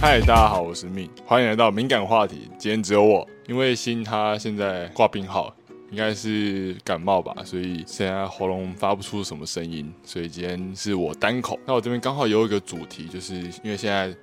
[0.00, 2.50] 嗨，大家好，我是命，欢迎来到敏感话题。
[2.58, 5.50] 今天只有我，因为新他现在挂病号，
[5.90, 11.58] 应该是感冒吧，所以现在喉咙发不出什么声音，所以今天是我单口。
[11.64, 14.14] 那我这边刚好有一个主题，就是因为现在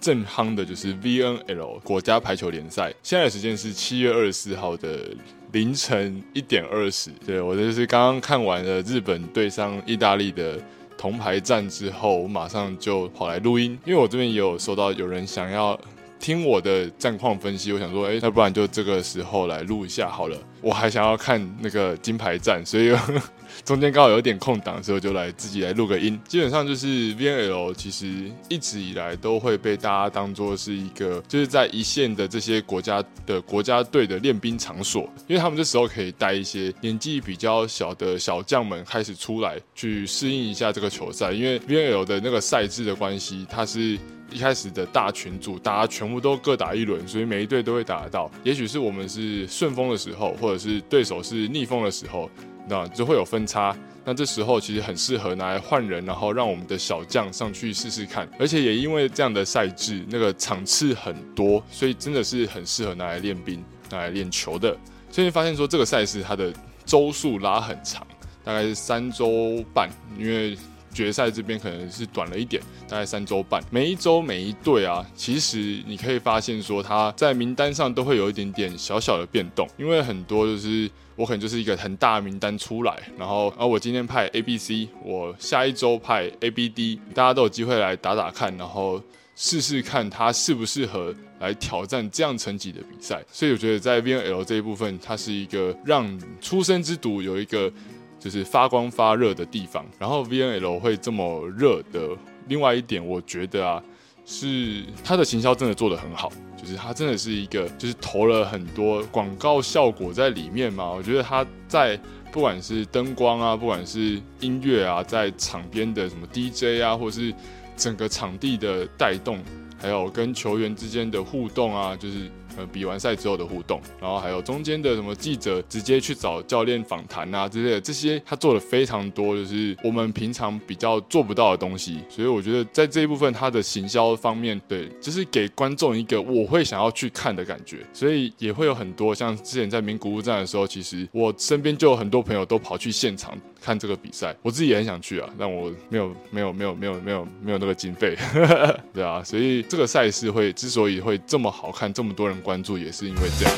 [0.00, 5.10] 正夯的就是 VNL 国家排球联赛，现在时间是七月二十四号的
[5.52, 7.10] 凌晨一点二十。
[7.26, 10.58] 对我就是刚刚看完了日本对上意大利的。
[10.98, 15.80] 铜牌战之后，我马上就跑来录音，因为我这边也有收到有人想要
[16.18, 20.36] 听我的战况分析，我想说，哎，那不然就这个时候来录一下好了。
[20.60, 22.94] 我还想要看那个金牌战，所以。
[23.64, 26.18] 中间刚好有点空档，所以我就来自己来录个音。
[26.26, 41.32] 基本上就是 VNL，其实一直以来都会被大家当做是一个，就是在一线的这些国家的国家队的练兵场所，因为他们这时候可以带一些年纪比较小的小将们开始出来，去适应一下这个球赛。
[41.32, 43.98] 因为 VNL 的那个赛制的关系，它是
[44.30, 48.30] 一开始的大群组，大家全部都各打一轮，所以每一队都会打得到。
[48.44, 52.30] 也许是我们是顺风的时候，或者是对手是逆风的时候。
[52.70, 58.26] 那就会有分差，那这时候其实很适合拿来换人，然后让我们的小将上去试试看。
[58.38, 64.74] 而且也因为这样的赛制，那个场次很多，所以真的是很适合拿来练兵、拿来练球的。
[65.10, 66.50] 最近发现说这个赛事它的
[66.86, 68.06] 周数拉很长，
[68.44, 70.56] 大概是三周半，因为。
[70.92, 73.62] 决赛这边可能是短了一点，大概三周半。
[73.70, 89.00] 每一周每一队啊，其实你可以发现说他在名单上都会有一点点小小的变动，因为很多就是我可能就是一个很大的名单出来，然后啊我今天派 A、B、C，我下一周派 A、B、D，大家都有机会来打打看，然后
[89.36, 93.22] 试试看他适不适合来挑战这样层级的比赛。
[93.30, 97.72] 所以我觉得在 VNL 这一部分，它是一个让出生之犊有一个。
[98.20, 102.10] 就是发光发热的地方，然后 VNL 会这么热的
[102.48, 103.82] 另外一点，我觉得啊，
[104.26, 110.90] 是它的行销真的做得很好，就是它真的是一个，就是投了很多广告效果在里面嘛。
[110.90, 111.98] 我觉得它在
[112.30, 117.34] 不管是灯光啊，不管是音乐啊，在场边的什么 DJ 啊，或是
[117.74, 119.42] 整个场地的带动，
[119.80, 122.30] 还有跟球员之间的互动啊，就是。
[122.66, 132.00] 比完赛之后的互动，然后还有中间的什么记者直接去找教练访谈啊之类的，这些他做了非常多，就是我们平常比较做不到的东西。
[132.08, 137.78] 所以我觉得在这一部分，他的行销方面，对，就是给观众一个我会想要去看的感觉。
[137.92, 148.16] 所以也会有很多像之前在名古屋站的时候，其实我身边就有很多朋友都跑去现场看这个比赛，我自己也很想去啊，但我没有没有没有没有没有没有那个经费，
[148.92, 152.40] 对啊，所以这个赛事会之所以会这么好看，这么多人。
[152.40, 153.54] 关注也是因为这样。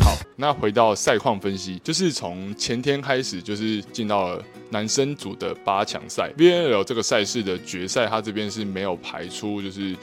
[0.00, 6.30] 好，那回到赛况分析，就是从前天开始，就是进到了男生组的八强赛。
[6.38, 9.96] VNL 这个赛事的决赛，它这边是没有排出，就是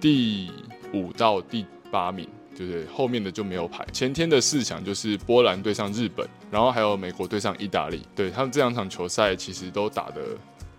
[0.00, 0.50] 第
[0.94, 2.26] 五到第八名，
[2.60, 3.82] 就是后面的就没有排。
[3.90, 8.02] 前天的四强就是波兰对上日本，然后还有美国对上意大利。
[8.14, 10.20] 对他们这两场球赛其实都打的。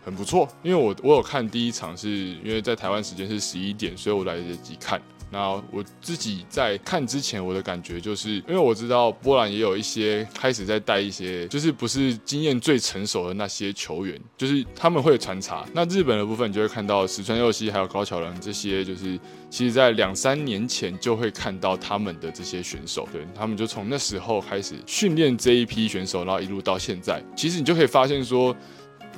[0.04, 5.02] 很不错，因为我我有看第一场，是因为在台湾时间是十一点，所以我来得及看。
[5.34, 15.66] 那我自己在看之前，我的感觉就是，因为我知道波兰也有一些开始在带一些，就是不是经验最成熟的那些球员，就是他们会穿插。
[15.74, 19.18] 那日本的部分，你就会看到石川佑希还有高桥良这些，就是
[19.50, 28.54] 其实在两三年前就会看到他们的这些选手，对他们就从那时候开始训练这一批选手，然后一路到现在，其实你就可以发现说。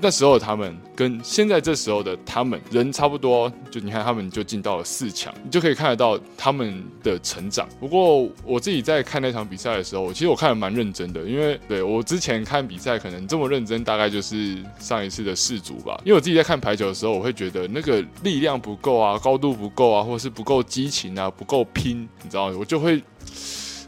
[0.04, 7.66] 那时候他们跟现在这时候的他们人差不多，就你看他们就进到了四强，你就可以看得到他们的成长。
[7.80, 15.98] 不过我自己在看那场比赛的时候，其实我看的蛮认真的，因为对我之前看比赛可能这么认真，大概就是上一次的世足吧。
[16.04, 22.48] 因为我自己在看排球的时候，我会觉得那个力量不够啊，高度不够啊，或是不够激情啊，不够拼，你知道？
[22.48, 23.02] 我就会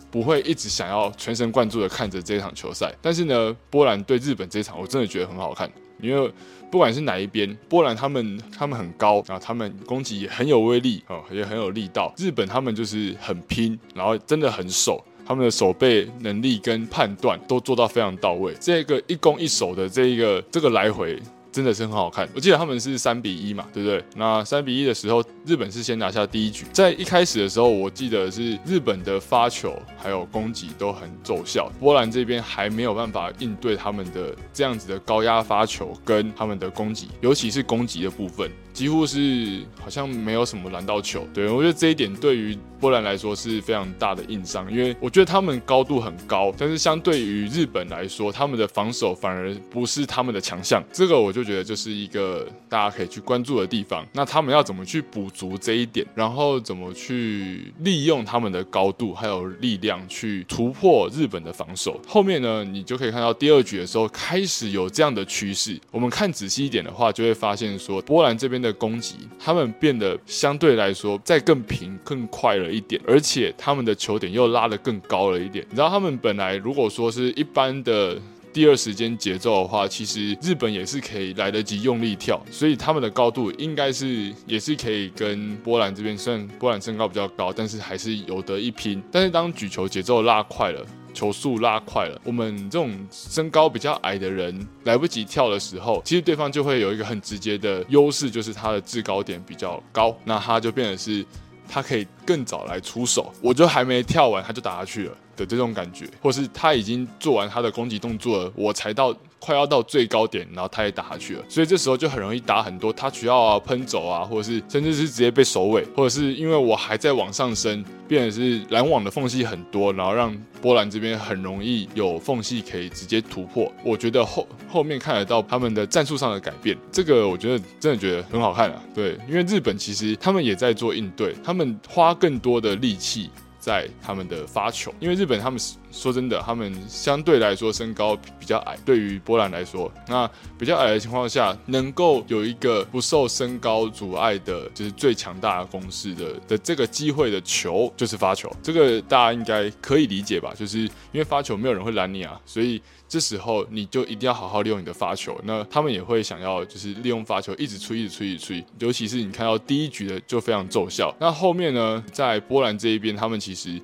[0.09, 2.95] 不会一直想要全神贯注的看着这场球赛。
[3.01, 5.69] 但是呢，波兰对日本这场，我真的觉得很好看。
[5.99, 6.31] 因为
[6.71, 12.13] 不管是哪一边，波兰他们他们很高，然后他们攻击也很有威力哦，也很有力道。
[12.17, 18.53] 日本他们就是很拼，然后真的很守，他们的守备能力跟判断都做到非常到位。
[18.59, 21.19] 这个一攻一守的这一个这个来回。
[21.55, 24.03] 真的是很好看，我记得他们是三比一嘛，对不对？
[24.17, 26.66] 那三比一的时候，日本是先拿下第一局。
[26.73, 38.52] 在一开始的时候，我记得是日本的发球还有攻击都很奏效，波兰这边还没有办法应对他们的这样子的高压发球跟他们的攻击，尤其是攻击的部分。
[38.73, 41.25] 几乎是好像没有什么拦到球。
[41.34, 50.84] 对我觉得这一点对于波兰来说是非常大的硬伤，因为我觉得他们高度很高，但是相对于日本来说，他们的防守反而不是他们的强项。
[50.91, 54.05] 这个我就觉得就是一个大家可以去关注的地方。
[54.11, 61.97] 那他们要怎么去补足这一点，然后怎么去利用他们的高度还有力量去突破日本的防守？
[62.05, 65.79] 后面呢，你就可以看到第二局的时候开始有这样的趋势。
[65.91, 72.65] 我们看仔细一点的话，就会发现说波兰这边的攻击，他们变得相对来说再更平更快了。
[72.65, 75.65] 一点，而且他们的球点又拉得更高了一点。
[75.69, 78.19] 你知道，他们本来如果说是一般的
[78.55, 89.03] 第二时间节奏的话，其实日本也是可以来得及用力跳，所以他们的高度应该是也是可以跟波兰这边，虽然波兰身高比较高，但是还是有得一拼。
[89.11, 101.25] 但是当举球节奏拉快了，球速拉快了，我们这种身高比较矮的人来不及跳的时候，其实对方就会有一个很直接的优势，就是他的制高点比较高，那他就变得是。
[101.67, 123.72] 他可以更早来出手，我就还没跳完他就打下去了的这种感觉，或是他已经做完他的攻击动作了，我才到快要到最高点，然后他也打下去了，所以这时候就很容易打很多他需要啊喷走啊，或者是甚至是直接被首尾，或者是因为我还在往上升，变得是拦网的缝隙很多，然后让波兰这边很容易有缝隙可以直接突破。
[123.84, 128.81] 我觉得后后面看得到他们的战术上的改变，这个我觉得真的觉得很好看啊。
[128.96, 133.29] 对，因为日本其实他们也在做应对，他们花更多的力气
[133.66, 135.76] 在他们的发球，因为日本他们是。
[135.95, 138.77] 说真的，他们相对来说身高比较矮。
[138.85, 148.51] 对于波兰来说，那比较矮的情况下，能够有一个不受身高阻碍的，就是最强大的攻势的的这个机会的球，就是发球。
[148.61, 150.53] 这个大家应该可以理解吧？
[150.53, 155.39] 就是因为发球没有人会拦你啊，所以这时候你就一定要好好利用你的发球。
[155.45, 158.65] 那他们也会想要就是利用发球一直吹，一直吹，一直吹。
[158.79, 161.15] 尤其是你看到第一局的就非常奏效。
[161.19, 163.81] 那后面呢，在波兰这一边，他们其实。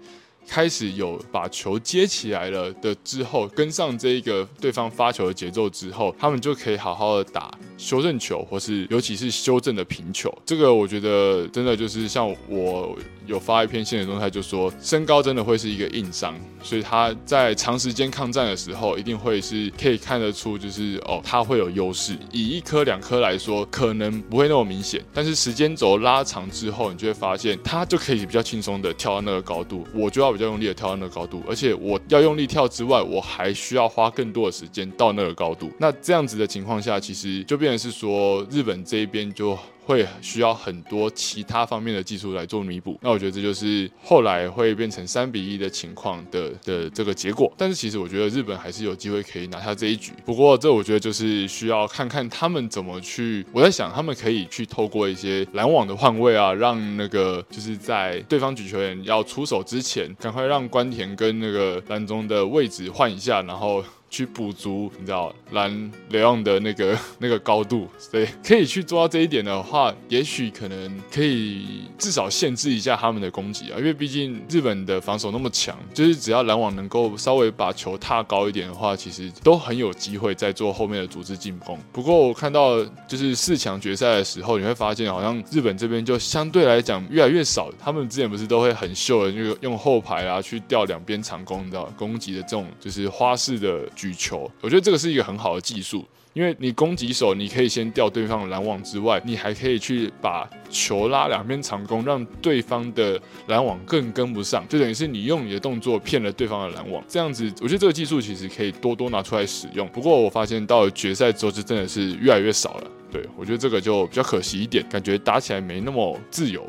[0.51, 10.29] 开始有把球接起来了的之后，跟上这一个对方发球的节奏之后，他们就可以好好的打修正球，或是尤其是修正的平球。
[10.45, 12.93] 这个我觉得真的就是像我
[13.31, 22.17] 有发一篇新的动态，就说身高真的会是一个硬伤，所以他在长时间抗战的时候，一定会是可以看得出，就是哦，他会有优势。
[22.31, 29.85] 以一颗两颗来说，可能不会那么明显，但是时间轴拉长之后，你就会发现他就可以比较轻松的跳到那个高度。
[29.93, 30.31] 我就要。
[30.31, 35.69] 比较用力的跳到那个高度，而且我要用力跳之外，我还需要花更多的时间到那个高度。
[35.77, 39.59] 那这样子的情况下，其实就变成是说，日本这一边就。
[39.85, 47.51] 会需要很多其他方面的技术来做弥补，那我觉得这就是后来会变成三比一的情况的的这个结果。
[47.57, 50.11] 但是其实我觉得日本还是有机会可以拿下这一局。
[50.25, 53.45] 不过这我觉得就是需要看看他们怎么去。
[53.51, 63.83] 我在想他们可以去透过一些拦网的换位啊，让那个就是在对方举球员要出手之前，赶快让关田跟那个蓝中的位置换一下，然后。
[64.11, 81.79] 去补足，你知道蓝雷昂的那个 那个高度，对，可以去做到这一点的话，也许可能可以至少限制一下他们的攻击啊，因为毕竟日本的防守那么强，就是只要篮网能够稍微把球踏高一点的话，其实都很有机会在做后面的组织进攻。
[81.93, 93.81] 不过我看到就是四强决赛的时候，你会发现好像日本这边就相对来讲越来越少，他们之前不是都会很秀的，就用后排啊去吊两边长攻，你知道攻击的这种就是花式的。
[94.01, 96.03] 举球，我觉得这个是一个很好的技术，
[96.33, 109.87] 因为你攻击手，你可以先吊对方的拦网之外，你还可以去把球拉两边长攻，让对方的拦网更跟不上，就等于是你用你的动作骗了对方的拦网，这样子，我觉得这个技术其实可以多多拿出来使用。
[109.89, 112.87] 不过我发现到了决赛之后，就真的是越来越少了。
[113.11, 116.67] 对我觉得这个就比较可惜一点，感觉打起来没那么自由。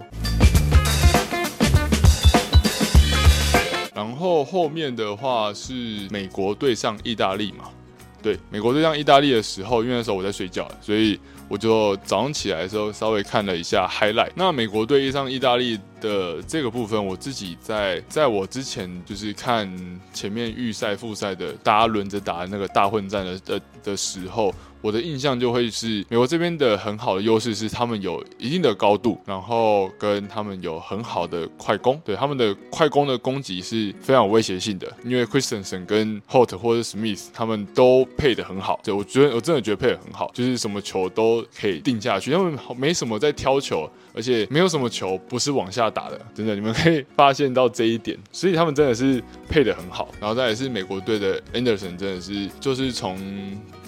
[4.03, 5.73] 然后后面的话是
[6.11, 7.71] 美国对上意大利嘛？
[8.21, 11.19] 对，美国对上意大利的时候，因为那时候我在睡觉，所以
[11.49, 14.31] 我就早上起来的时候稍微看了一下 highlight。
[14.35, 19.67] 那美国对上意大利的这个部分，我自己在在我之前就是看
[20.13, 24.53] 前面预赛、复赛的大家轮着打那个大混战的的的时候。
[24.83, 50.09] 我的印象就会是美国这边的很好的优势是他们有一定的高度，然后跟他们有很好的快攻，对他们的快攻的攻击是非常有威胁性的，因为 Christensen 跟 Holt 或者 Smith 他们都配的很好，对我觉得我真的觉得配的很好，就是什么球都可以定下去，他们没什么在挑球，而且没有什么球不是往下打的，真的，你们可以发现到这一点， 所以他们真的是配的很好。
[50.21, 53.17] 然后再来是美国队的 Anderson，真的是就是从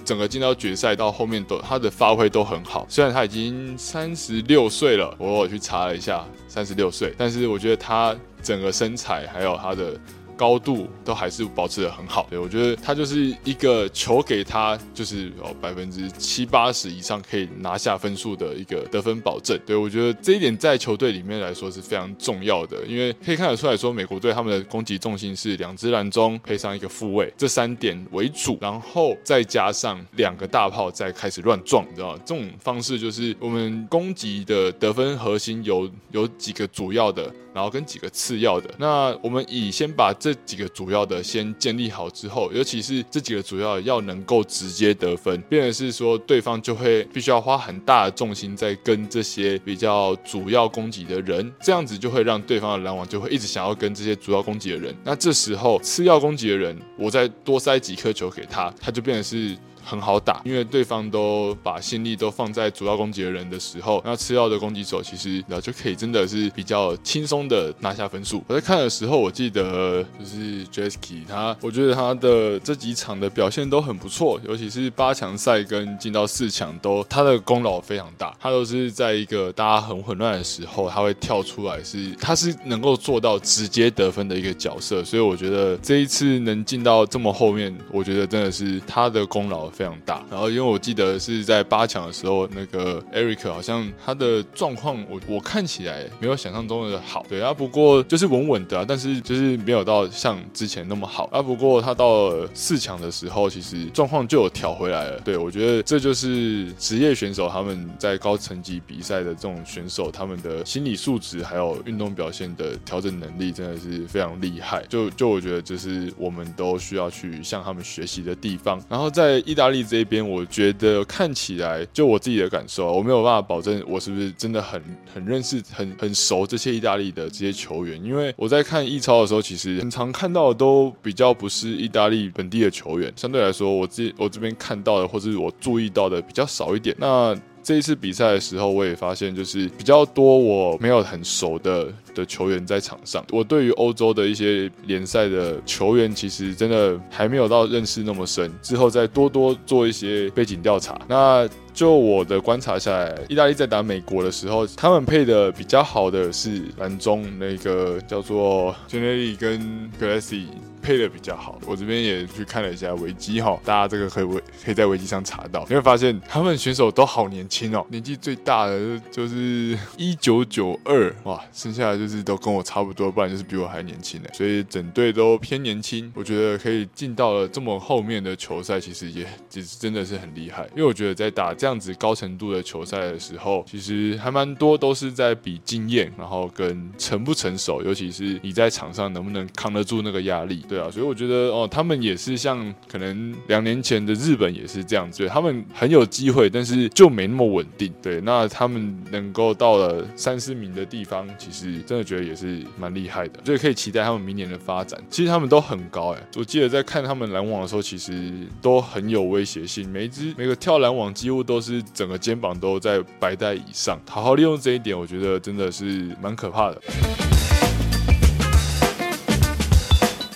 [0.04, 2.86] 整个进到决赛到后面都他的发挥都很好。
[2.88, 9.98] 虽然他已经三十六岁了，我我去查了一下，三十六岁，但是我觉得他整个身材还有他的。
[10.36, 37.32] 高度都还是保持的很好，对我觉得他就是一个球给他就是哦百分之七八十以上可以拿下分数的一个得分保证，对我觉得这一点在球队里面来说是非常重要的，因为可以看得出来说美国队他们的攻击重心是两支篮中配上一个副位这三点为主，然后再加上两个大炮再开始乱撞，你知道这种方式就是我们攻击的得分核心有有几个主要的。
[37.54, 59.56] 然后跟几个次要的，那我们以先把这几个主要的先建立好之后，尤其是这几个主要要能够直接得分，变成是说对方就会必须要花很大的重心在跟这些比较主要攻击的人，这样子就会让对方的篮网就会一直想要跟这些主要攻击的人，那这时候次要攻击的人，我再多塞几颗球给他，他就变成是。
[59.84, 68.42] 很好打，因为对方都把心力都放在主要攻击的人的时候，那次要的攻击手其实然后就可以真的是比较轻松的拿下分数。
[68.48, 89.70] 我在看的时候，我记得就是 Jesky 他，我觉得他的这几场的表现都很不错，尤其是八强赛跟进到四强都他的功劳非常大，他都是在一个大家很混乱的时候，他会跳出来，是他是能够做到直接得分的一个角色，所以我觉得这一次能进到这么后面，我觉得真的是他的功劳。
[89.74, 101.42] 非常大，然后因为我记得是在八强的时候，那个 Eric 好像他的状况，我我看起来没有想象中的好，对啊，不过就是稳稳的，但是就是没有到像之前那么好啊。
[101.42, 105.20] 不过他到了四强的时候，其实状况就有调回来了。
[105.20, 114.84] 对我觉得这就是职业选手他们在高层级比赛的这种选手，他们的心理素质还有运动表现的调整能力真的是非常厉害。
[114.88, 118.80] 就就我觉得这是我们都需要去向他们学习的地方。
[118.88, 124.82] 然后在意大意大利这边，我觉得看起来，就我自己的感受，我没有办法保证我是不是真的很
[125.14, 136.94] 很认识、很很熟这些意大利的这些球员，因为我在看意超的时候，其实很常看到的都比较不是意大利本地的球员，相对来说，我自我这边看到的或者我注意到的比较少一点。
[136.98, 143.24] 那这一次比赛的时候，我也发现就是比较多我没有很熟的的球员在场上。
[143.32, 148.52] 我对于欧洲的一些联赛的球员，其实真的还没有到认识那么深。
[148.62, 151.00] 之后再多多做一些背景调查。
[151.08, 160.46] 那就我的观察下来，意大利在打美国的时候，他们配的比较好的是蓝中那个叫做 j e n e r 跟 g l a s s y
[160.80, 164.26] 配的比较好，我这边也去看了一下维基哈，大家这个可以
[164.62, 190.62] 可以在维基上查到，你会发现他们选手都好年轻哦，年纪最大的就是一九九二哇，剩下的就是都跟我差不多，不然就是比我还年轻的，所以整队都偏年轻，我觉得可以进到了这么后面的球赛，其实也其实真的是很厉害，因为我觉得在打这样子高程度的球赛的时候，其实还蛮多都是在比经验，然后跟成不成熟，尤其是你在场上能不能扛得住那个压力。
[190.68, 197.90] 对啊，所以我觉得哦，他们也是像可能两年前的日本也是这样子，他们很有机会，但是就没那么稳定。
[198.02, 205.02] 对，那他们能够到了三四名的地方，其实真的觉得也是蛮厉害的，所以可以期待他们明年的发展。
[205.08, 208.30] 其实他们都很高哎，我记得在看他们篮网的时候，其实
[208.60, 213.96] 都很有威胁性，每一支每个跳篮网几乎都都是整个肩膀都在白带以上。
[214.10, 216.82] 好好利用这一点，我觉得真的是蛮可怕的。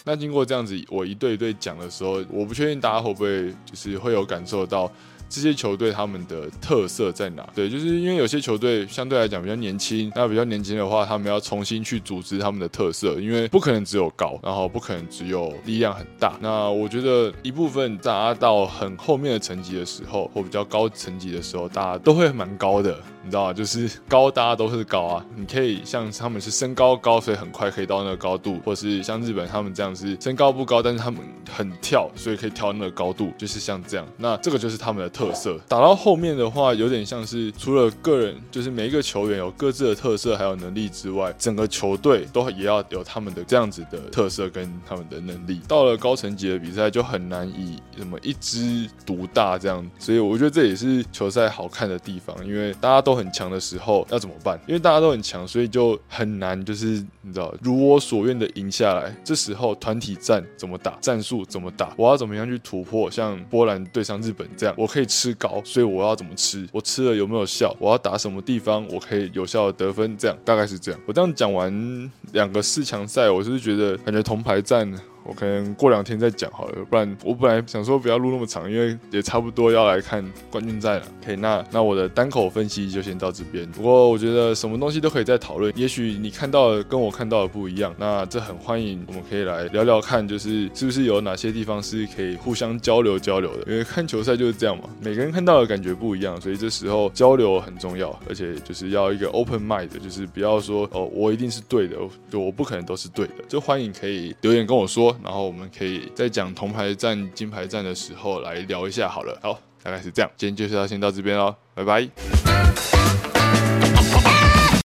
[0.05, 4.89] 那经过这样子，我一对一对讲的时候，我不确定大家会不会就是会有感受到。
[5.29, 7.47] 这些球队他们的特色在哪？
[7.55, 16.37] 对，就是因为有些球队相对来讲比较年轻，那比较年轻的话，他们要重新去组织他们的特色，因为不可能只有高，然后不可能只有力量很大。
[16.41, 23.53] 那我觉得一部分大家到很后面的层级的时候，或比较高层级的时候，大家都会蛮高的，你知道吗？
[23.53, 25.27] 就是高，大家都是高啊。
[25.37, 31.21] 你可以像他们是身高高，所以很快可以到那个高度，或是像日本他们这样是身高不高，但是他们
[31.55, 34.07] 很跳，所以可以跳那个高度，就是像这样。
[34.17, 35.19] 那这个就是他们的。
[35.19, 45.61] 特色打到后面的话，有点像是除了个人，就是每一个球员有各自的特色还有能力之外，整个球队都也要有他们的这样子的特色跟他们的能力。
[45.67, 52.37] 到了高层级的比赛就很难以什么一支独大这样，所以我觉得这也是球赛好看的地方。
[52.47, 54.59] 因为大家都很强的时候要怎么办？
[54.67, 59.15] 因为大家都很强，所以就很难就是你知道如我所愿的赢下来。
[59.23, 63.11] 这时候团体战怎么打，战术怎么打，我要怎么样去突破？
[63.11, 66.67] 像波兰对上日本这样，我可以吃高，所以我要怎么吃？
[66.73, 67.75] 我吃了有没有效？
[67.79, 70.17] 我要打什么地方我可以有效的得分？
[70.17, 71.01] 这样大概是这样。
[71.07, 74.89] 我这样讲完两个四强赛，我就是觉得感觉铜牌战。
[75.29, 81.03] 我可能过两天再讲好了，不然我本来想说不要录那么长，因为也差不多要来看冠军赛了。
[81.23, 83.71] 可以，那那我的单口分析就先到这边。
[83.73, 93.71] 不过我觉得什么东西都可以再讨论，也许你看到的跟我看到的不一样，那这很欢迎，我们可以来聊聊看，就是是不是有哪些地方是可以互相交流交流的。
[93.71, 101.97] 因为看球赛就是这样嘛，每个人看到的感觉不一样，所以这时候交流很重要，而且就是要一个 open mind，就是不要说哦我一定是对的，
[102.31, 103.35] 就我不可能都是对的。
[103.47, 105.15] 就欢迎可以留言跟我说。
[105.23, 109.39] 然后我们可以在讲铜牌战、金牌战的时候来聊一下好了。
[109.43, 112.98] 好，大概是这样，今天就是要先到这边喽，拜拜。